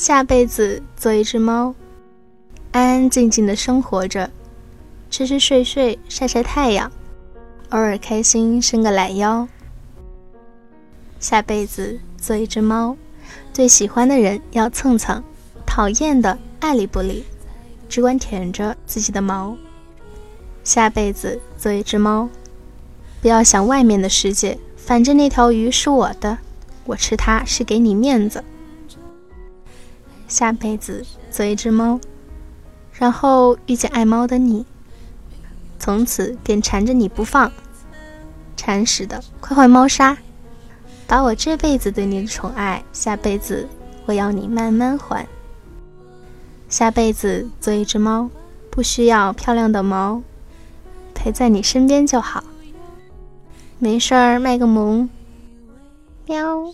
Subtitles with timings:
[0.00, 1.74] 下辈子做一只猫，
[2.72, 4.30] 安安静静的生活着，
[5.10, 6.90] 吃吃睡睡，晒晒太阳，
[7.68, 9.46] 偶尔开心伸个懒腰。
[11.18, 12.96] 下辈子做一只猫，
[13.52, 15.22] 最喜欢的人要蹭蹭，
[15.66, 17.26] 讨厌的爱理不理，
[17.86, 19.54] 只管舔着自己的毛。
[20.64, 22.26] 下辈子做一只猫，
[23.20, 26.38] 不要想外面的世界，反正那条鱼是我的，
[26.86, 28.42] 我吃它是给你面子。
[30.30, 32.00] 下辈子做一只猫，
[32.92, 34.64] 然后遇见爱猫的你，
[35.78, 37.50] 从此便缠着你不放，
[38.56, 40.16] 馋死的快换猫砂，
[41.08, 43.68] 把我这辈子对你的宠爱，下辈子
[44.06, 45.26] 我要你慢慢还。
[46.68, 48.30] 下辈子做一只猫，
[48.70, 50.22] 不需要漂亮的毛，
[51.12, 52.44] 陪在你身边就好，
[53.80, 55.10] 没事儿卖个萌，
[56.26, 56.72] 喵。